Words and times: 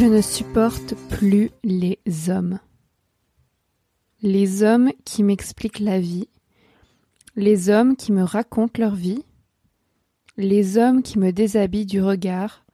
Je 0.00 0.06
ne 0.06 0.22
supporte 0.22 0.94
plus 1.10 1.50
les 1.62 1.98
hommes. 2.30 2.58
Les 4.22 4.62
hommes 4.62 4.92
qui 5.04 5.22
m'expliquent 5.22 5.78
la 5.78 6.00
vie, 6.00 6.26
les 7.36 7.68
hommes 7.68 7.94
qui 7.96 8.10
me 8.10 8.22
racontent 8.22 8.80
leur 8.80 8.94
vie, 8.94 9.22
les 10.38 10.78
hommes 10.78 11.02
qui 11.02 11.18
me 11.18 11.32
déshabillent 11.32 11.84
du 11.84 12.00
regard, 12.00 12.64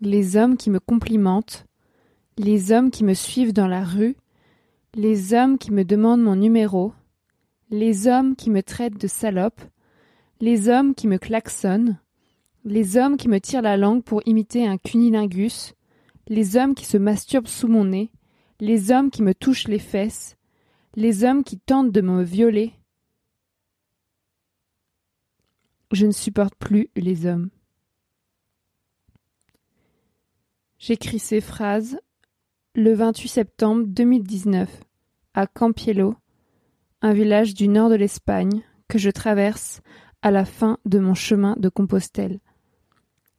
les 0.00 0.36
hommes 0.36 0.56
qui 0.56 0.68
me 0.70 0.80
complimentent, 0.80 1.64
les 2.38 2.72
hommes 2.72 2.90
qui 2.90 3.04
me 3.04 3.14
suivent 3.14 3.52
dans 3.52 3.68
la 3.68 3.84
rue, 3.84 4.16
les 4.94 5.34
hommes 5.34 5.58
qui 5.58 5.70
me 5.70 5.84
demandent 5.84 6.22
mon 6.22 6.34
numéro, 6.34 6.92
les 7.70 8.08
hommes 8.08 8.34
qui 8.34 8.50
me 8.50 8.64
traitent 8.64 9.00
de 9.00 9.06
salope, 9.06 9.60
les 10.40 10.68
hommes 10.68 10.96
qui 10.96 11.06
me 11.06 11.18
klaxonnent, 11.18 12.00
les 12.64 12.96
hommes 12.96 13.16
qui 13.16 13.28
me 13.28 13.38
tirent 13.38 13.62
la 13.62 13.76
langue 13.76 14.02
pour 14.02 14.22
imiter 14.26 14.66
un 14.66 14.76
cunilingus, 14.76 15.76
les 16.28 16.56
hommes 16.56 16.74
qui 16.74 16.84
se 16.84 16.96
masturbent 16.96 17.46
sous 17.46 17.68
mon 17.68 17.84
nez, 17.84 18.10
les 18.60 18.90
hommes 18.92 19.10
qui 19.10 19.22
me 19.22 19.34
touchent 19.34 19.68
les 19.68 19.78
fesses, 19.78 20.36
les 20.94 21.24
hommes 21.24 21.44
qui 21.44 21.58
tentent 21.58 21.92
de 21.92 22.00
me 22.00 22.22
violer. 22.22 22.72
Je 25.90 26.06
ne 26.06 26.12
supporte 26.12 26.54
plus 26.54 26.88
les 26.96 27.26
hommes. 27.26 27.50
J'écris 30.78 31.18
ces 31.18 31.40
phrases 31.40 31.98
le 32.74 32.94
28 32.94 33.28
septembre 33.28 33.84
2019 33.86 34.68
à 35.34 35.46
Campiello, 35.46 36.16
un 37.02 37.12
village 37.12 37.54
du 37.54 37.68
nord 37.68 37.90
de 37.90 37.94
l'Espagne 37.94 38.62
que 38.88 38.98
je 38.98 39.10
traverse 39.10 39.80
à 40.22 40.30
la 40.30 40.44
fin 40.44 40.78
de 40.84 40.98
mon 40.98 41.14
chemin 41.14 41.56
de 41.58 41.68
Compostelle. 41.68 42.40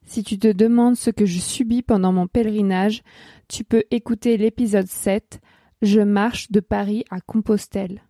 Si 0.05 0.23
tu 0.23 0.37
te 0.37 0.51
demandes 0.51 0.95
ce 0.95 1.09
que 1.09 1.25
je 1.25 1.39
subis 1.39 1.81
pendant 1.81 2.11
mon 2.11 2.27
pèlerinage, 2.27 3.03
tu 3.47 3.63
peux 3.63 3.83
écouter 3.91 4.37
l'épisode 4.37 4.87
7 4.87 5.39
Je 5.81 6.01
marche 6.01 6.51
de 6.51 6.59
Paris 6.59 7.03
à 7.09 7.21
Compostelle. 7.21 8.03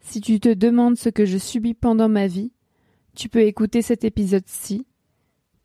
Si 0.00 0.20
tu 0.20 0.40
te 0.40 0.52
demandes 0.52 0.96
ce 0.96 1.08
que 1.08 1.24
je 1.24 1.38
subis 1.38 1.74
pendant 1.74 2.08
ma 2.08 2.26
vie, 2.26 2.52
tu 3.14 3.28
peux 3.28 3.42
écouter 3.42 3.82
cet 3.82 4.04
épisode-ci 4.04 4.86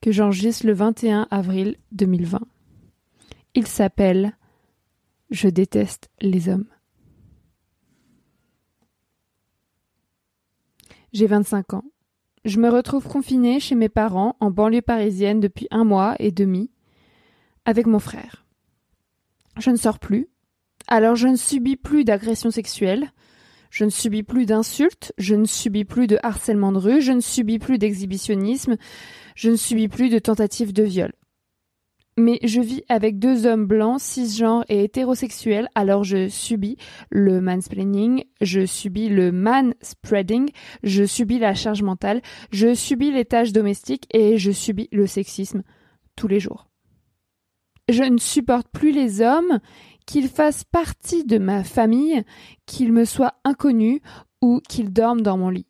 que 0.02 0.12
j'enregistre 0.12 0.68
le 0.68 0.74
21 0.74 1.28
avril 1.32 1.78
2020. 1.94 2.42
Il 3.54 3.68
s'appelle 3.68 4.38
Je 5.30 5.48
déteste 5.48 6.10
les 6.20 6.50
hommes. 6.50 6.68
J'ai 11.14 11.28
25 11.28 11.76
ans. 11.76 11.86
Je 12.46 12.60
me 12.60 12.70
retrouve 12.70 13.08
confinée 13.08 13.60
chez 13.60 13.74
mes 13.74 13.90
parents 13.90 14.36
en 14.40 14.52
banlieue 14.52 14.84
parisienne 14.84 15.40
depuis 15.40 15.68
un 15.72 15.84
mois 15.84 16.16
et 16.20 16.32
demi 16.32 16.70
avec 17.66 17.88
mon 17.88 17.98
frère. 17.98 18.46
Je 19.58 19.72
ne 19.72 19.78
sors 19.78 19.98
plus, 19.98 20.28
alors 20.88 21.16
je 21.16 21.28
ne 21.28 21.38
subis 21.38 21.76
plus 21.76 22.04
d'agressions 22.04 22.52
sexuelles, 22.52 23.12
je 23.72 23.84
ne 23.84 23.90
subis 23.90 24.22
plus 24.22 24.46
d'insultes, 24.46 25.12
je 25.18 25.34
ne 25.34 25.46
subis 25.46 25.86
plus 25.86 26.06
de 26.06 26.20
harcèlement 26.22 26.72
de 26.72 26.78
rue, 26.78 27.02
je 27.02 27.14
ne 27.14 27.20
subis 27.20 27.58
plus 27.58 27.80
d'exhibitionnisme, 27.80 28.78
je 29.36 29.50
ne 29.50 29.56
subis 29.56 29.88
plus 29.88 30.10
de 30.10 30.20
tentatives 30.20 30.72
de 30.72 30.84
viol 30.84 31.14
mais 32.18 32.40
je 32.44 32.62
vis 32.62 32.84
avec 32.88 33.20
deux 33.20 33.46
hommes 33.46 33.66
blancs, 33.66 34.00
cisgenres 34.00 34.64
et 34.70 34.84
hétérosexuels, 34.84 35.68
alors 35.76 36.04
je 36.04 36.30
subis 36.30 36.78
le 37.10 37.42
mansplaining, 37.42 38.24
je 38.42 38.66
subis 38.66 39.10
le 39.10 39.32
manspreading, 39.32 40.50
je 40.84 41.04
subis 41.04 41.40
la 41.40 41.54
charge 41.54 41.84
mentale, 41.84 42.22
je 42.52 42.74
subis 42.74 43.12
les 43.12 43.26
tâches 43.26 43.52
domestiques 43.52 44.08
et 44.14 44.38
je 44.38 44.52
subis 44.52 44.88
le 44.92 45.08
sexisme 45.08 45.64
tous 46.16 46.28
les 46.28 46.40
jours. 46.40 46.68
Je 47.90 48.04
ne 48.04 48.18
supporte 48.18 48.68
plus 48.70 48.92
les 48.92 49.22
hommes, 49.22 49.60
qu'ils 50.06 50.30
fassent 50.30 50.64
partie 50.64 51.24
de 51.24 51.38
ma 51.38 51.64
famille, 51.64 52.24
qu'ils 52.66 52.94
me 52.94 53.06
soient 53.06 53.36
inconnus 53.44 54.02
ou 54.42 54.62
qu'ils 54.68 54.94
dorment 54.94 55.22
dans 55.22 55.38
mon 55.38 55.50
lit. 55.50 55.68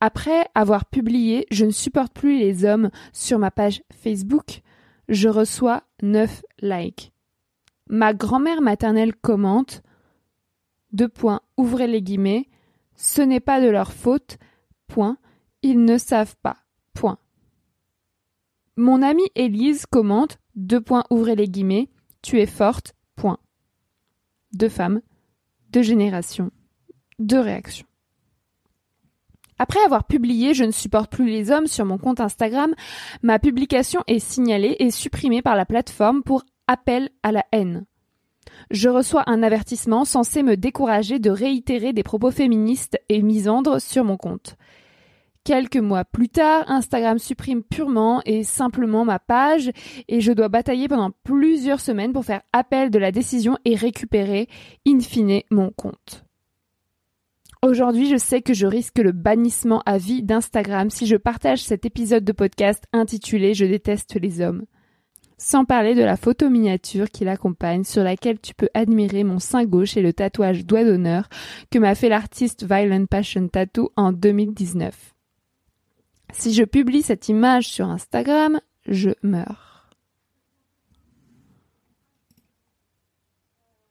Après 0.00 0.48
avoir 0.54 0.86
publié 0.86 1.46
Je 1.50 1.64
ne 1.66 1.70
supporte 1.70 2.12
plus 2.14 2.38
les 2.38 2.64
hommes 2.64 2.90
sur 3.12 3.38
ma 3.38 3.50
page 3.50 3.82
Facebook, 3.92 4.62
je 5.08 5.28
reçois 5.28 5.82
9 6.02 6.42
likes. 6.60 7.12
Ma 7.88 8.14
grand-mère 8.14 8.62
maternelle 8.62 9.14
commente 9.14 9.82
deux 10.92 11.08
points, 11.08 11.40
ouvrez 11.56 11.86
les 11.86 12.02
guillemets, 12.02 12.48
ce 12.96 13.22
n'est 13.22 13.40
pas 13.40 13.60
de 13.60 13.68
leur 13.68 13.92
faute, 13.92 14.38
point, 14.86 15.18
ils 15.62 15.84
ne 15.84 15.98
savent 15.98 16.36
pas, 16.42 16.56
point. 16.94 17.18
Mon 18.76 19.02
amie 19.02 19.30
Élise 19.34 19.86
commente 19.86 20.38
deux 20.56 20.80
points, 20.80 21.04
ouvrez 21.10 21.36
les 21.36 21.48
guillemets, 21.48 21.90
tu 22.22 22.40
es 22.40 22.46
forte, 22.46 22.94
point. 23.14 23.38
Deux 24.52 24.68
femmes, 24.68 25.00
deux 25.70 25.82
générations, 25.82 26.50
deux 27.18 27.40
réactions. 27.40 27.86
Après 29.60 29.84
avoir 29.84 30.04
publié 30.04 30.54
Je 30.54 30.64
ne 30.64 30.70
supporte 30.70 31.12
plus 31.12 31.26
les 31.26 31.50
hommes 31.50 31.66
sur 31.66 31.84
mon 31.84 31.98
compte 31.98 32.18
Instagram, 32.18 32.74
ma 33.22 33.38
publication 33.38 34.02
est 34.06 34.18
signalée 34.18 34.74
et 34.78 34.90
supprimée 34.90 35.42
par 35.42 35.54
la 35.54 35.66
plateforme 35.66 36.22
pour 36.22 36.44
appel 36.66 37.10
à 37.22 37.30
la 37.30 37.44
haine. 37.52 37.84
Je 38.70 38.88
reçois 38.88 39.24
un 39.26 39.42
avertissement 39.42 40.06
censé 40.06 40.42
me 40.42 40.56
décourager 40.56 41.18
de 41.18 41.28
réitérer 41.28 41.92
des 41.92 42.02
propos 42.02 42.30
féministes 42.30 42.98
et 43.10 43.20
misandres 43.20 43.82
sur 43.82 44.02
mon 44.02 44.16
compte. 44.16 44.56
Quelques 45.44 45.76
mois 45.76 46.06
plus 46.06 46.30
tard, 46.30 46.64
Instagram 46.68 47.18
supprime 47.18 47.62
purement 47.62 48.22
et 48.24 48.44
simplement 48.44 49.04
ma 49.04 49.18
page 49.18 49.72
et 50.08 50.22
je 50.22 50.32
dois 50.32 50.48
batailler 50.48 50.88
pendant 50.88 51.10
plusieurs 51.22 51.80
semaines 51.80 52.14
pour 52.14 52.24
faire 52.24 52.40
appel 52.54 52.88
de 52.88 52.98
la 52.98 53.12
décision 53.12 53.58
et 53.66 53.74
récupérer, 53.74 54.48
in 54.88 55.00
fine, 55.00 55.42
mon 55.50 55.70
compte. 55.70 56.24
Aujourd'hui, 57.62 58.08
je 58.08 58.16
sais 58.16 58.40
que 58.40 58.54
je 58.54 58.66
risque 58.66 59.00
le 59.00 59.12
bannissement 59.12 59.82
à 59.84 59.98
vie 59.98 60.22
d'Instagram 60.22 60.88
si 60.88 61.04
je 61.04 61.16
partage 61.16 61.62
cet 61.62 61.84
épisode 61.84 62.24
de 62.24 62.32
podcast 62.32 62.84
intitulé 62.94 63.52
Je 63.52 63.66
déteste 63.66 64.14
les 64.14 64.40
hommes. 64.40 64.64
Sans 65.36 65.66
parler 65.66 65.94
de 65.94 66.02
la 66.02 66.16
photo 66.16 66.48
miniature 66.48 67.10
qui 67.10 67.26
l'accompagne, 67.26 67.84
sur 67.84 68.02
laquelle 68.02 68.40
tu 68.40 68.54
peux 68.54 68.70
admirer 68.72 69.24
mon 69.24 69.38
sein 69.38 69.66
gauche 69.66 69.98
et 69.98 70.02
le 70.02 70.14
tatouage 70.14 70.64
doigt 70.64 70.84
d'honneur 70.84 71.28
que 71.70 71.78
m'a 71.78 71.94
fait 71.94 72.08
l'artiste 72.08 72.64
Violent 72.64 73.04
Passion 73.04 73.46
Tattoo 73.46 73.92
en 73.94 74.12
2019. 74.12 75.14
Si 76.32 76.54
je 76.54 76.64
publie 76.64 77.02
cette 77.02 77.28
image 77.28 77.68
sur 77.68 77.90
Instagram, 77.90 78.58
je 78.86 79.10
meurs. 79.22 79.90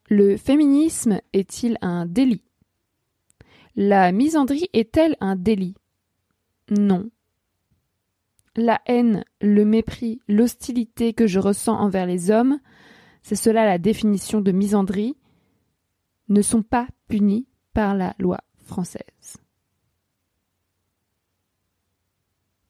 Le 0.09 0.37
féminisme 0.37 1.21
est-il 1.33 1.77
un 1.81 2.07
délit? 2.07 2.48
La 3.79 4.11
misandrie 4.11 4.67
est-elle 4.73 5.15
un 5.21 5.37
délit? 5.37 5.73
Non. 6.69 7.09
La 8.57 8.81
haine, 8.85 9.23
le 9.39 9.63
mépris, 9.63 10.19
l'hostilité 10.27 11.13
que 11.13 11.27
je 11.27 11.39
ressens 11.39 11.79
envers 11.79 12.05
les 12.05 12.29
hommes, 12.29 12.59
c'est 13.23 13.37
cela 13.37 13.63
la 13.63 13.77
définition 13.77 14.41
de 14.41 14.51
misandrie, 14.51 15.15
ne 16.27 16.41
sont 16.41 16.61
pas 16.61 16.87
punis 17.07 17.47
par 17.73 17.95
la 17.95 18.15
loi 18.19 18.39
française. 18.65 19.37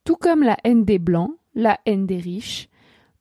Tout 0.03 0.15
comme 0.15 0.43
la 0.43 0.57
haine 0.63 0.85
des 0.85 0.99
blancs, 0.99 1.35
la 1.55 1.79
haine 1.87 2.05
des 2.05 2.19
riches, 2.19 2.69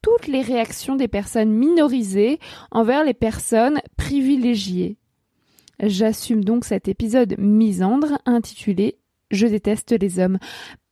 toutes 0.02 0.26
les 0.26 0.42
réactions 0.42 0.96
des 0.96 1.08
personnes 1.08 1.52
minorisées 1.52 2.38
envers 2.70 3.02
les 3.02 3.14
personnes 3.14 3.80
privilégiées, 3.96 4.98
J'assume 5.80 6.44
donc 6.44 6.64
cet 6.64 6.88
épisode 6.88 7.36
misandre 7.38 8.18
intitulé 8.26 8.98
Je 9.30 9.46
déteste 9.46 9.92
les 9.92 10.18
hommes. 10.18 10.38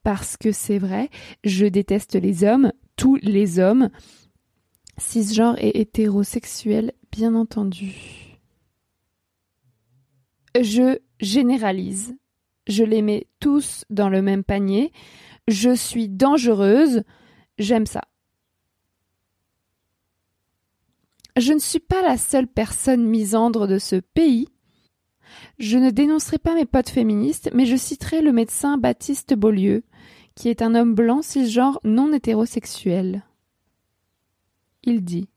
Parce 0.03 0.37
que 0.37 0.53
c'est 0.53 0.79
vrai, 0.79 1.11
je 1.43 1.67
déteste 1.67 2.15
les 2.15 2.45
hommes, 2.45 2.73
tous 2.95 3.17
les 3.17 3.59
hommes, 3.59 3.91
cisgenres 4.99 5.57
et 5.59 5.81
hétérosexuels, 5.81 6.93
bien 7.11 7.35
entendu. 7.35 8.39
Je 10.61 10.99
généralise. 11.21 12.17
Je 12.69 12.85
les 12.85 13.03
mets 13.03 13.27
tous 13.41 13.85
dans 13.91 14.09
le 14.09 14.23
même 14.23 14.45
panier. 14.45 14.93
Je 15.49 15.75
suis 15.75 16.09
dangereuse. 16.09 17.03
J'aime 17.59 17.87
ça. 17.87 18.03
Je 21.37 21.53
ne 21.53 21.59
suis 21.59 21.81
pas 21.81 22.03
la 22.03 22.17
seule 22.17 22.49
personne 22.49 23.05
misandre 23.05 23.67
de 23.67 23.79
ce 23.79 23.97
pays. 23.97 24.49
Je 25.59 25.79
ne 25.79 25.91
dénoncerai 25.91 26.39
pas 26.39 26.55
mes 26.55 26.67
potes 26.67 26.91
féministes, 26.91 27.51
mais 27.55 27.67
je 27.67 27.77
citerai 27.77 28.23
le 28.23 28.33
médecin 28.33 28.79
Baptiste 28.79 29.35
Beaulieu, 29.35 29.83
qui 30.35 30.49
est 30.49 30.63
un 30.63 30.75
homme 30.75 30.95
blanc 30.95 31.23
cisgenre 31.23 31.81
non 31.85 32.13
hétérosexuel. 32.13 33.23
Il 34.85 35.03
dit 35.03 35.29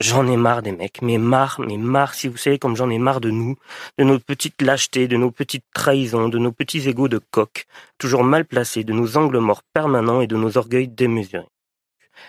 J'en 0.00 0.28
ai 0.28 0.36
marre 0.36 0.62
des 0.62 0.70
mecs, 0.70 1.02
mais 1.02 1.18
marre, 1.18 1.60
mais 1.60 1.76
marre, 1.76 2.14
si 2.14 2.28
vous 2.28 2.36
savez 2.36 2.60
comme 2.60 2.76
j'en 2.76 2.88
ai 2.88 3.00
marre 3.00 3.20
de 3.20 3.30
nous, 3.30 3.56
de 3.98 4.04
nos 4.04 4.20
petites 4.20 4.62
lâchetés, 4.62 5.08
de 5.08 5.16
nos 5.16 5.32
petites 5.32 5.64
trahisons, 5.74 6.28
de 6.28 6.38
nos 6.38 6.52
petits 6.52 6.88
égaux 6.88 7.08
de 7.08 7.18
coq, 7.18 7.66
toujours 7.98 8.22
mal 8.22 8.44
placés, 8.44 8.84
de 8.84 8.92
nos 8.92 9.16
angles 9.16 9.38
morts 9.38 9.64
permanents 9.74 10.20
et 10.20 10.28
de 10.28 10.36
nos 10.36 10.56
orgueils 10.56 10.86
démesurés. 10.86 11.48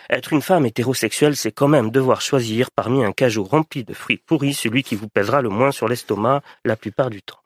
Être 0.08 0.32
une 0.32 0.42
femme 0.42 0.66
hétérosexuelle, 0.66 1.36
c'est 1.36 1.52
quand 1.52 1.68
même 1.68 1.90
devoir 1.90 2.20
choisir 2.20 2.70
parmi 2.70 3.04
un 3.04 3.12
cajou 3.12 3.44
rempli 3.44 3.84
de 3.84 3.94
fruits 3.94 4.18
pourris 4.18 4.54
celui 4.54 4.82
qui 4.82 4.96
vous 4.96 5.08
pèsera 5.08 5.42
le 5.42 5.48
moins 5.48 5.72
sur 5.72 5.88
l'estomac 5.88 6.42
la 6.64 6.76
plupart 6.76 7.10
du 7.10 7.22
temps. 7.22 7.38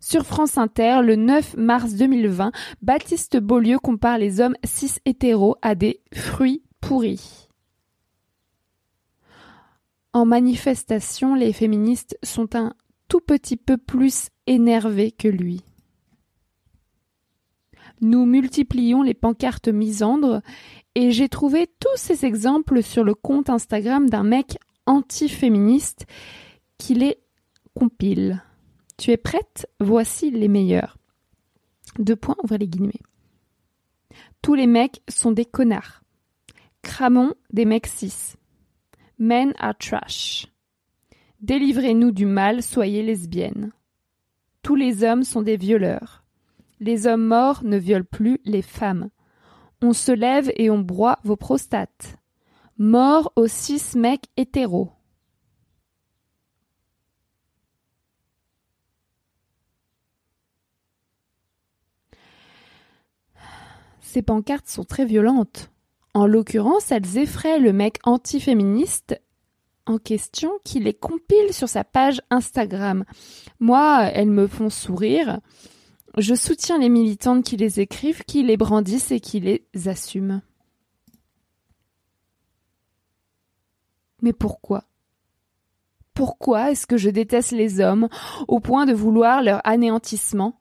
Sur 0.00 0.24
France 0.26 0.58
Inter, 0.58 1.00
le 1.02 1.16
9 1.16 1.56
mars 1.56 1.94
2020, 1.94 2.52
Baptiste 2.82 3.38
Beaulieu 3.38 3.78
compare 3.78 4.18
les 4.18 4.40
hommes 4.40 4.56
cis 4.62 4.96
hétéros 5.06 5.56
à 5.62 5.74
des 5.74 6.00
fruits 6.12 6.62
pourris. 6.82 7.48
En 10.12 10.26
manifestation, 10.26 11.34
les 11.34 11.52
féministes 11.52 12.18
sont 12.22 12.54
un 12.54 12.74
tout 13.08 13.20
petit 13.20 13.56
peu 13.56 13.78
plus 13.78 14.28
énervés 14.46 15.10
que 15.10 15.28
lui. 15.28 15.64
Nous 18.00 18.26
multiplions 18.26 19.02
les 19.02 19.14
pancartes 19.14 19.68
misandres 19.68 20.42
et 20.94 21.10
j'ai 21.10 21.28
trouvé 21.28 21.68
tous 21.80 21.96
ces 21.96 22.24
exemples 22.24 22.82
sur 22.82 23.04
le 23.04 23.14
compte 23.14 23.50
Instagram 23.50 24.08
d'un 24.08 24.24
mec 24.24 24.58
anti-féministe 24.86 26.06
qui 26.78 26.94
les 26.94 27.18
compile. 27.74 28.42
Tu 28.96 29.10
es 29.10 29.16
prête? 29.16 29.66
Voici 29.80 30.30
les 30.30 30.48
meilleurs. 30.48 30.98
Deux 31.98 32.16
points, 32.16 32.36
ouvrez 32.42 32.58
les 32.58 32.68
guillemets. 32.68 33.00
Tous 34.42 34.54
les 34.54 34.66
mecs 34.66 35.02
sont 35.08 35.32
des 35.32 35.44
connards. 35.44 36.02
Cramons 36.82 37.34
des 37.52 37.64
mecs 37.64 37.86
cis. 37.86 38.34
Men 39.18 39.54
are 39.58 39.76
trash. 39.78 40.46
Délivrez-nous 41.40 42.10
du 42.10 42.26
mal, 42.26 42.62
soyez 42.62 43.02
lesbiennes. 43.02 43.72
Tous 44.62 44.74
les 44.74 45.04
hommes 45.04 45.24
sont 45.24 45.42
des 45.42 45.56
violeurs. 45.56 46.23
Les 46.80 47.06
hommes 47.06 47.26
morts 47.26 47.62
ne 47.64 47.76
violent 47.76 48.06
plus 48.10 48.40
les 48.44 48.62
femmes. 48.62 49.10
On 49.82 49.92
se 49.92 50.12
lève 50.12 50.50
et 50.56 50.70
on 50.70 50.78
broie 50.78 51.18
vos 51.24 51.36
prostates. 51.36 52.16
Mort 52.78 53.32
aux 53.36 53.46
six 53.46 53.94
mecs 53.94 54.26
hétéros. 54.36 54.90
Ces 64.00 64.22
pancartes 64.22 64.68
sont 64.68 64.84
très 64.84 65.04
violentes. 65.04 65.70
En 66.14 66.26
l'occurrence, 66.26 66.92
elles 66.92 67.18
effraient 67.18 67.58
le 67.58 67.72
mec 67.72 67.98
antiféministe 68.04 69.20
en 69.86 69.98
question 69.98 70.52
qui 70.64 70.78
les 70.80 70.94
compile 70.94 71.52
sur 71.52 71.68
sa 71.68 71.84
page 71.84 72.20
Instagram. 72.30 73.04
Moi, 73.58 74.04
elles 74.14 74.30
me 74.30 74.46
font 74.46 74.70
sourire. 74.70 75.40
Je 76.16 76.34
soutiens 76.34 76.78
les 76.78 76.88
militantes 76.88 77.44
qui 77.44 77.56
les 77.56 77.80
écrivent, 77.80 78.24
qui 78.24 78.42
les 78.42 78.56
brandissent 78.56 79.10
et 79.10 79.20
qui 79.20 79.40
les 79.40 79.66
assument. 79.86 80.42
Mais 84.22 84.32
pourquoi? 84.32 84.84
Pourquoi 86.14 86.70
est-ce 86.70 86.86
que 86.86 86.96
je 86.96 87.10
déteste 87.10 87.50
les 87.50 87.80
hommes 87.80 88.08
au 88.46 88.60
point 88.60 88.86
de 88.86 88.92
vouloir 88.92 89.42
leur 89.42 89.60
anéantissement? 89.64 90.60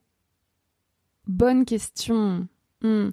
Bonne 1.27 1.63
question. 1.63 2.47
Hmm. 2.81 3.11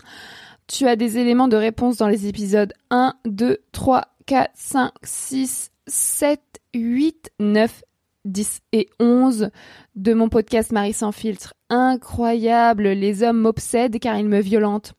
Tu 0.67 0.87
as 0.87 0.97
des 0.97 1.19
éléments 1.19 1.49
de 1.49 1.57
réponse 1.57 1.99
dans 1.99 2.09
les 2.09 2.27
épisodes 2.27 2.73
1, 2.91 3.15
2, 3.27 3.59
3, 3.73 4.09
4, 4.27 4.51
5, 4.55 4.93
6, 5.03 5.73
7, 5.87 6.41
8, 6.75 7.31
9, 7.39 7.83
10 8.25 8.61
et 8.73 8.89
11 8.99 9.51
de 9.95 10.15
mon 10.15 10.29
podcast 10.29 10.73
Marie 10.73 10.93
sans 10.93 11.13
filtre. 11.13 11.55
Incroyable, 11.69 12.89
les 12.89 13.23
hommes 13.23 13.41
m'obsèdent 13.41 13.99
car 13.99 14.19
ils 14.19 14.29
me 14.29 14.41
violentent. 14.41 14.95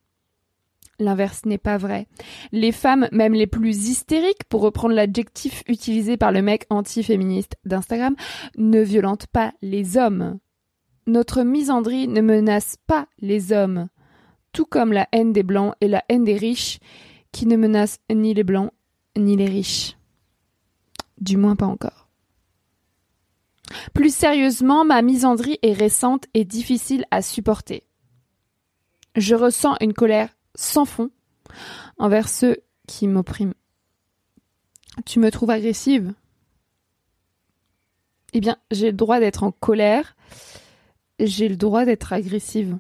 L'inverse 1.00 1.46
n'est 1.46 1.58
pas 1.58 1.78
vrai. 1.78 2.08
Les 2.52 2.72
femmes, 2.72 3.08
même 3.12 3.34
les 3.34 3.48
plus 3.48 3.90
hystériques, 3.90 4.44
pour 4.50 4.62
reprendre 4.62 4.94
l'adjectif 4.94 5.64
utilisé 5.68 6.16
par 6.16 6.32
le 6.32 6.42
mec 6.42 6.66
anti-féministe 6.70 7.56
d'Instagram, 7.66 8.16
ne 8.58 8.82
violentent 8.82 9.28
pas 9.28 9.54
les 9.62 9.98
hommes. 9.98 10.40
Notre 11.08 11.42
misandrie 11.42 12.08
ne 12.08 12.22
menace 12.22 12.78
pas 12.86 13.08
les 13.20 13.52
hommes 13.52 13.90
tout 14.52 14.66
comme 14.66 14.94
la 14.94 15.08
haine 15.12 15.34
des 15.34 15.44
blancs 15.44 15.76
et 15.82 15.88
la 15.88 16.04
haine 16.10 16.24
des 16.24 16.38
riches, 16.38 16.80
qui 17.32 17.46
ne 17.46 17.56
menacent 17.56 18.00
ni 18.12 18.34
les 18.34 18.44
blancs 18.44 18.72
ni 19.18 19.38
les 19.38 19.46
riches. 19.46 19.98
Du 21.20 21.38
moins 21.38 21.56
pas 21.56 21.68
encore. 21.68 22.01
Plus 23.94 24.14
sérieusement, 24.14 24.86
ma 24.86 25.02
misandrie 25.02 25.60
est 25.62 25.74
récente 25.74 26.26
et 26.34 26.46
difficile 26.46 27.06
à 27.12 27.22
supporter. 27.22 27.84
Je 29.16 29.36
ressens 29.36 29.76
une 29.82 29.94
colère 29.94 30.30
sans 30.56 30.86
fond 30.86 31.10
envers 31.98 32.30
ceux 32.30 32.58
qui 32.88 33.08
m'oppriment. 33.08 33.54
Tu 35.06 35.20
me 35.20 35.32
trouves 35.32 35.50
agressive? 35.50 36.14
Eh 38.34 38.40
bien, 38.40 38.58
j'ai 38.72 38.88
le 38.88 38.98
droit 38.98 39.20
d'être 39.20 39.44
en 39.44 39.52
colère, 39.52 40.16
j'ai 41.20 41.50
le 41.50 41.58
droit 41.58 41.86
d'être 41.86 42.14
agressive. 42.14 42.78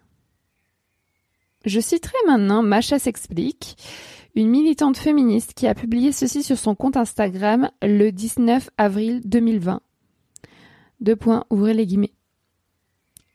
Je 1.65 1.79
citerai 1.79 2.17
maintenant 2.25 2.63
Macha 2.63 2.99
s'explique, 2.99 3.77
une 4.35 4.49
militante 4.49 4.97
féministe 4.97 5.53
qui 5.53 5.67
a 5.67 5.75
publié 5.75 6.11
ceci 6.11 6.41
sur 6.41 6.57
son 6.57 6.73
compte 6.73 6.97
Instagram 6.97 7.69
le 7.81 8.11
19 8.11 8.69
avril 8.77 9.21
2020. 9.25 9.81
Deux 11.01 11.15
points, 11.15 11.45
ouvrez 11.49 11.73
les 11.73 11.87
guillemets. 11.87 12.13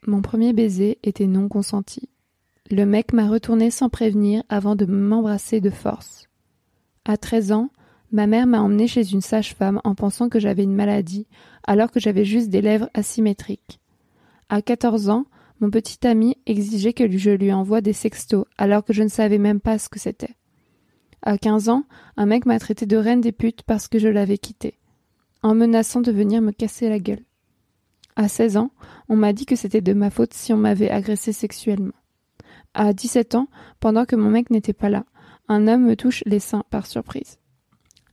Mon 0.05 0.21
premier 0.21 0.53
baiser 0.53 0.99
était 1.03 1.27
non 1.27 1.49
consenti. 1.49 2.07
Le 2.71 2.85
mec 2.85 3.11
m'a 3.11 3.27
retourné 3.27 3.71
sans 3.71 3.89
prévenir 3.89 4.41
avant 4.47 4.77
de 4.77 4.85
m'embrasser 4.85 5.59
de 5.59 5.69
force. 5.69 6.29
À 7.03 7.17
13 7.17 7.51
ans, 7.51 7.69
ma 8.13 8.25
mère 8.25 8.47
m'a 8.47 8.61
emmené 8.61 8.87
chez 8.87 9.11
une 9.11 9.19
sage-femme 9.19 9.81
en 9.83 9.95
pensant 9.95 10.29
que 10.29 10.39
j'avais 10.39 10.63
une 10.63 10.75
maladie, 10.75 11.27
alors 11.65 11.91
que 11.91 11.99
j'avais 11.99 12.23
juste 12.23 12.49
des 12.49 12.61
lèvres 12.61 12.89
asymétriques. 12.93 13.81
À 14.47 14.61
14 14.61 15.09
ans, 15.09 15.25
mon 15.59 15.69
petit 15.69 16.07
ami 16.07 16.37
exigeait 16.45 16.93
que 16.93 17.17
je 17.17 17.31
lui 17.31 17.51
envoie 17.51 17.81
des 17.81 17.91
sextos, 17.91 18.45
alors 18.57 18.85
que 18.85 18.93
je 18.93 19.03
ne 19.03 19.09
savais 19.09 19.39
même 19.39 19.59
pas 19.59 19.77
ce 19.77 19.89
que 19.89 19.99
c'était. 19.99 20.35
À 21.21 21.37
quinze 21.37 21.67
ans, 21.67 21.83
un 22.15 22.27
mec 22.27 22.45
m'a 22.45 22.59
traité 22.59 22.85
de 22.85 22.95
reine 22.95 23.19
des 23.19 23.33
putes 23.33 23.63
parce 23.63 23.89
que 23.89 23.99
je 23.99 24.07
l'avais 24.07 24.37
quitté, 24.37 24.77
en 25.43 25.53
menaçant 25.53 25.99
de 25.99 26.13
venir 26.13 26.41
me 26.41 26.51
casser 26.51 26.87
la 26.87 26.99
gueule. 26.99 27.26
À 28.17 28.27
seize 28.27 28.57
ans, 28.57 28.71
on 29.09 29.15
m'a 29.15 29.31
dit 29.31 29.45
que 29.45 29.55
c'était 29.55 29.79
de 29.79 29.93
ma 29.93 30.09
faute 30.09 30.33
si 30.33 30.51
on 30.51 30.57
m'avait 30.57 30.89
agressé 30.89 31.31
sexuellement. 31.31 31.93
À 32.73 32.91
dix-sept 32.91 33.35
ans, 33.35 33.47
pendant 33.79 34.05
que 34.05 34.15
mon 34.15 34.31
mec 34.31 34.49
n'était 34.49 34.73
pas 34.73 34.89
là, 34.89 35.05
un 35.47 35.67
homme 35.67 35.85
me 35.85 35.95
touche 35.95 36.23
les 36.25 36.39
seins 36.39 36.63
par 36.71 36.87
surprise. 36.87 37.37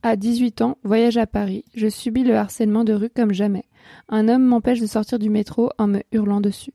À 0.03 0.15
dix-huit 0.15 0.61
ans, 0.61 0.77
voyage 0.83 1.17
à 1.17 1.25
Paris, 1.25 1.65
je 1.73 1.87
subis 1.87 2.23
le 2.23 2.35
harcèlement 2.35 2.83
de 2.83 2.93
rue 2.93 3.09
comme 3.09 3.33
jamais. 3.33 3.65
Un 4.07 4.29
homme 4.29 4.43
m'empêche 4.45 4.79
de 4.79 4.85
sortir 4.85 5.17
du 5.17 5.31
métro 5.31 5.71
en 5.79 5.87
me 5.87 6.03
hurlant 6.11 6.39
dessus. 6.39 6.73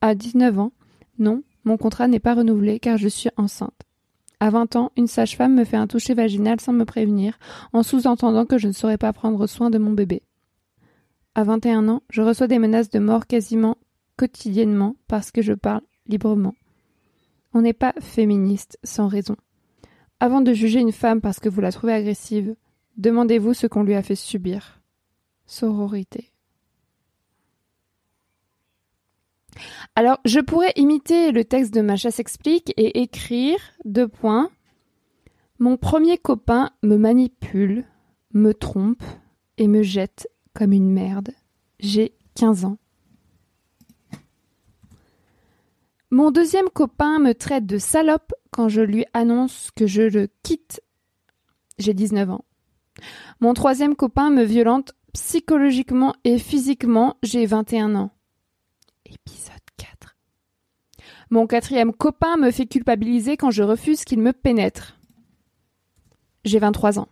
À 0.00 0.14
19 0.14 0.60
ans, 0.60 0.72
non, 1.18 1.42
mon 1.64 1.76
contrat 1.76 2.06
n'est 2.06 2.20
pas 2.20 2.34
renouvelé 2.34 2.78
car 2.78 2.96
je 2.96 3.08
suis 3.08 3.30
enceinte. 3.36 3.82
À 4.38 4.50
20 4.50 4.76
ans, 4.76 4.92
une 4.96 5.08
sage-femme 5.08 5.56
me 5.56 5.64
fait 5.64 5.76
un 5.76 5.88
toucher 5.88 6.14
vaginal 6.14 6.60
sans 6.60 6.72
me 6.72 6.84
prévenir, 6.84 7.40
en 7.72 7.82
sous-entendant 7.82 8.46
que 8.46 8.56
je 8.56 8.68
ne 8.68 8.72
saurais 8.72 8.98
pas 8.98 9.12
prendre 9.12 9.48
soin 9.48 9.68
de 9.68 9.78
mon 9.78 9.90
bébé. 9.90 10.22
À 11.36 11.44
21 11.44 11.86
ans, 11.88 12.02
je 12.08 12.22
reçois 12.22 12.46
des 12.46 12.58
menaces 12.58 12.88
de 12.88 12.98
mort 12.98 13.26
quasiment 13.26 13.76
quotidiennement 14.16 14.96
parce 15.06 15.30
que 15.30 15.42
je 15.42 15.52
parle 15.52 15.82
librement. 16.06 16.54
On 17.52 17.60
n'est 17.60 17.74
pas 17.74 17.92
féministe 18.00 18.78
sans 18.82 19.06
raison. 19.06 19.36
Avant 20.18 20.40
de 20.40 20.54
juger 20.54 20.80
une 20.80 20.92
femme 20.92 21.20
parce 21.20 21.38
que 21.38 21.50
vous 21.50 21.60
la 21.60 21.72
trouvez 21.72 21.92
agressive, 21.92 22.56
demandez-vous 22.96 23.52
ce 23.52 23.66
qu'on 23.66 23.82
lui 23.82 23.94
a 23.94 24.02
fait 24.02 24.14
subir. 24.14 24.80
Sororité. 25.44 26.32
Alors, 29.94 30.20
je 30.24 30.40
pourrais 30.40 30.72
imiter 30.76 31.32
le 31.32 31.44
texte 31.44 31.74
de 31.74 31.82
Macha 31.82 32.10
s'explique 32.10 32.72
et 32.78 33.02
écrire 33.02 33.58
deux 33.84 34.08
points. 34.08 34.48
Mon 35.58 35.76
premier 35.76 36.16
copain 36.16 36.70
me 36.82 36.96
manipule, 36.96 37.84
me 38.32 38.54
trompe 38.54 39.02
et 39.58 39.68
me 39.68 39.82
jette 39.82 40.30
comme 40.56 40.72
une 40.72 40.90
merde. 40.90 41.30
J'ai 41.78 42.14
15 42.34 42.64
ans. 42.64 42.78
Mon 46.10 46.30
deuxième 46.30 46.70
copain 46.70 47.18
me 47.18 47.34
traite 47.34 47.66
de 47.66 47.78
salope 47.78 48.32
quand 48.50 48.68
je 48.68 48.80
lui 48.80 49.04
annonce 49.12 49.70
que 49.76 49.86
je 49.86 50.02
le 50.02 50.28
quitte. 50.42 50.80
J'ai 51.78 51.94
19 51.94 52.30
ans. 52.30 52.44
Mon 53.40 53.52
troisième 53.54 53.96
copain 53.96 54.30
me 54.30 54.44
violente 54.44 54.94
psychologiquement 55.12 56.14
et 56.24 56.38
physiquement. 56.38 57.16
J'ai 57.22 57.44
21 57.44 57.94
ans. 57.94 58.10
Épisode 59.04 59.56
mon 61.30 61.46
quatrième 61.46 61.92
copain 61.92 62.36
me 62.36 62.50
fait 62.50 62.66
culpabiliser 62.66 63.36
quand 63.36 63.50
je 63.50 63.64
refuse 63.64 64.04
qu'il 64.04 64.20
me 64.20 64.32
pénètre. 64.32 64.96
J'ai 66.44 66.60
23 66.60 67.00
ans. 67.00 67.08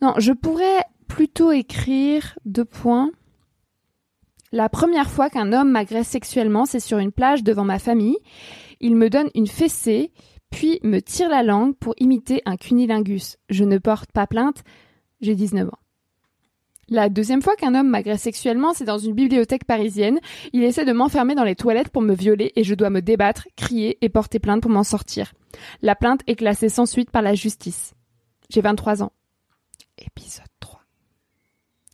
Non, 0.00 0.14
je 0.18 0.32
pourrais 0.32 0.84
plutôt 1.08 1.52
écrire 1.52 2.38
deux 2.44 2.64
points. 2.64 3.10
La 4.50 4.68
première 4.68 5.10
fois 5.10 5.30
qu'un 5.30 5.52
homme 5.52 5.70
m'agresse 5.70 6.08
sexuellement, 6.08 6.66
c'est 6.66 6.80
sur 6.80 6.98
une 6.98 7.12
plage 7.12 7.42
devant 7.42 7.64
ma 7.64 7.78
famille. 7.78 8.18
Il 8.80 8.96
me 8.96 9.08
donne 9.08 9.30
une 9.34 9.46
fessée, 9.46 10.12
puis 10.50 10.78
me 10.82 11.00
tire 11.00 11.28
la 11.28 11.42
langue 11.42 11.74
pour 11.76 11.94
imiter 11.98 12.42
un 12.44 12.56
cunilingus. 12.56 13.38
Je 13.48 13.64
ne 13.64 13.78
porte 13.78 14.12
pas 14.12 14.26
plainte, 14.26 14.62
j'ai 15.20 15.34
19 15.34 15.68
ans. 15.68 15.78
La 16.88 17.08
deuxième 17.08 17.40
fois 17.40 17.56
qu'un 17.56 17.74
homme 17.74 17.88
m'agresse 17.88 18.22
sexuellement, 18.22 18.74
c'est 18.74 18.84
dans 18.84 18.98
une 18.98 19.14
bibliothèque 19.14 19.64
parisienne. 19.64 20.20
Il 20.52 20.62
essaie 20.62 20.84
de 20.84 20.92
m'enfermer 20.92 21.34
dans 21.34 21.44
les 21.44 21.54
toilettes 21.54 21.88
pour 21.88 22.02
me 22.02 22.14
violer 22.14 22.52
et 22.56 22.64
je 22.64 22.74
dois 22.74 22.90
me 22.90 23.00
débattre, 23.00 23.48
crier 23.56 23.96
et 24.02 24.10
porter 24.10 24.40
plainte 24.40 24.60
pour 24.60 24.70
m'en 24.70 24.84
sortir. 24.84 25.32
La 25.80 25.94
plainte 25.94 26.20
est 26.26 26.36
classée 26.36 26.68
sans 26.68 26.84
suite 26.84 27.10
par 27.10 27.22
la 27.22 27.34
justice. 27.34 27.94
J'ai 28.50 28.60
23 28.60 29.02
ans. 29.02 29.12
Épisode 30.04 30.44
3. 30.60 30.80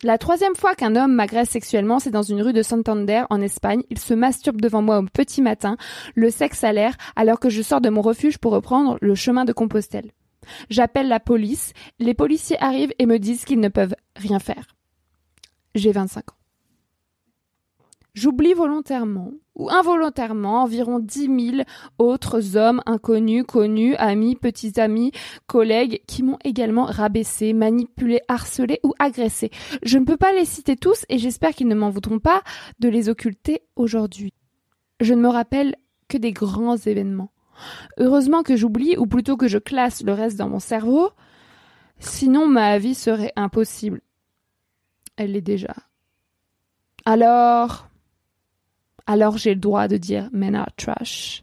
La 0.02 0.18
troisième 0.18 0.54
fois 0.54 0.74
qu'un 0.74 0.96
homme 0.96 1.14
m'agresse 1.14 1.50
sexuellement, 1.50 1.98
c'est 1.98 2.10
dans 2.10 2.22
une 2.22 2.42
rue 2.42 2.52
de 2.52 2.62
Santander, 2.62 3.24
en 3.30 3.40
Espagne. 3.40 3.82
Il 3.90 3.98
se 3.98 4.14
masturbe 4.14 4.60
devant 4.60 4.82
moi 4.82 4.98
au 4.98 5.04
petit 5.04 5.42
matin, 5.42 5.76
le 6.14 6.30
sexe 6.30 6.64
à 6.64 6.72
l'air, 6.72 6.96
alors 7.16 7.40
que 7.40 7.50
je 7.50 7.62
sors 7.62 7.80
de 7.80 7.90
mon 7.90 8.02
refuge 8.02 8.38
pour 8.38 8.52
reprendre 8.52 8.98
le 9.00 9.14
chemin 9.14 9.44
de 9.44 9.52
Compostelle. 9.52 10.12
J'appelle 10.70 11.08
la 11.08 11.20
police, 11.20 11.72
les 11.98 12.14
policiers 12.14 12.60
arrivent 12.62 12.94
et 12.98 13.06
me 13.06 13.18
disent 13.18 13.44
qu'ils 13.44 13.60
ne 13.60 13.68
peuvent 13.68 13.96
rien 14.16 14.38
faire 14.38 14.68
j'ai 15.78 15.92
25 15.92 16.30
ans. 16.30 16.37
J'oublie 18.18 18.52
volontairement 18.52 19.30
ou 19.54 19.70
involontairement 19.70 20.62
environ 20.62 20.98
10 20.98 21.52
000 21.56 21.62
autres 21.98 22.56
hommes 22.56 22.82
inconnus, 22.84 23.44
connus, 23.46 23.94
amis, 23.94 24.34
petits 24.34 24.80
amis, 24.80 25.12
collègues 25.46 26.02
qui 26.08 26.24
m'ont 26.24 26.38
également 26.44 26.84
rabaissé, 26.84 27.52
manipulé, 27.52 28.20
harcelé 28.26 28.80
ou 28.82 28.92
agressé. 28.98 29.50
Je 29.84 29.98
ne 29.98 30.04
peux 30.04 30.16
pas 30.16 30.32
les 30.32 30.44
citer 30.44 30.74
tous 30.74 31.04
et 31.08 31.18
j'espère 31.18 31.52
qu'ils 31.52 31.68
ne 31.68 31.76
m'en 31.76 31.90
voudront 31.90 32.18
pas 32.18 32.42
de 32.80 32.88
les 32.88 33.08
occulter 33.08 33.62
aujourd'hui. 33.76 34.32
Je 35.00 35.14
ne 35.14 35.20
me 35.20 35.28
rappelle 35.28 35.76
que 36.08 36.18
des 36.18 36.32
grands 36.32 36.76
événements. 36.76 37.30
Heureusement 37.98 38.42
que 38.42 38.56
j'oublie 38.56 38.96
ou 38.96 39.06
plutôt 39.06 39.36
que 39.36 39.48
je 39.48 39.58
classe 39.58 40.02
le 40.02 40.12
reste 40.12 40.36
dans 40.36 40.48
mon 40.48 40.60
cerveau, 40.60 41.10
sinon 42.00 42.46
ma 42.46 42.78
vie 42.78 42.94
serait 42.94 43.32
impossible 43.36 44.00
elle 45.18 45.32
l'est 45.32 45.40
déjà. 45.40 45.74
Alors, 47.04 47.87
alors 49.08 49.38
j'ai 49.38 49.54
le 49.54 49.60
droit 49.60 49.88
de 49.88 49.96
dire 49.96 50.28
men 50.32 50.54
are 50.54 50.70
trash 50.76 51.42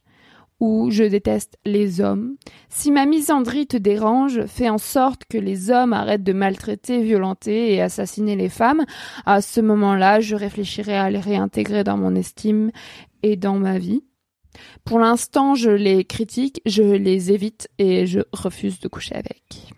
ou 0.62 0.90
je 0.90 1.04
déteste 1.04 1.58
les 1.66 2.00
hommes. 2.00 2.36
Si 2.70 2.90
ma 2.92 3.06
misandrie 3.06 3.68
te 3.68 3.76
dérange, 3.76 4.46
fais 4.46 4.70
en 4.70 4.78
sorte 4.78 5.24
que 5.30 5.38
les 5.38 5.70
hommes 5.70 5.92
arrêtent 5.92 6.24
de 6.24 6.32
maltraiter, 6.32 7.04
violenter 7.04 7.74
et 7.74 7.82
assassiner 7.82 8.38
les 8.38 8.48
femmes. 8.48 8.86
À 9.26 9.42
ce 9.42 9.60
moment-là, 9.60 10.22
je 10.22 10.36
réfléchirai 10.36 10.96
à 10.96 11.10
les 11.10 11.20
réintégrer 11.20 11.84
dans 11.84 11.98
mon 11.98 12.16
estime 12.16 12.72
et 13.22 13.36
dans 13.36 13.56
ma 13.56 13.80
vie. 13.80 14.04
Pour 14.86 15.00
l'instant, 15.00 15.56
je 15.56 15.72
les 15.72 16.06
critique, 16.06 16.62
je 16.66 16.84
les 16.84 17.34
évite 17.34 17.68
et 17.78 18.06
je 18.06 18.22
refuse 18.32 18.80
de 18.80 18.88
coucher 18.88 19.16
avec. 19.16 19.74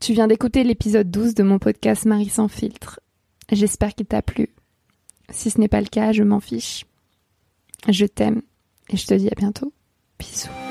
Tu 0.00 0.12
viens 0.12 0.26
d'écouter 0.26 0.64
l'épisode 0.64 1.10
12 1.10 1.34
de 1.34 1.44
mon 1.44 1.60
podcast 1.60 2.04
Marie 2.06 2.28
sans 2.28 2.48
filtre. 2.48 2.98
J'espère 3.52 3.94
qu'il 3.94 4.06
t'a 4.06 4.22
plu. 4.22 4.53
Si 5.30 5.50
ce 5.50 5.58
n'est 5.58 5.68
pas 5.68 5.80
le 5.80 5.86
cas, 5.86 6.12
je 6.12 6.22
m'en 6.22 6.40
fiche. 6.40 6.84
Je 7.88 8.06
t'aime 8.06 8.42
et 8.90 8.96
je 8.96 9.06
te 9.06 9.14
dis 9.14 9.28
à 9.28 9.34
bientôt. 9.34 9.72
Bisous. 10.18 10.63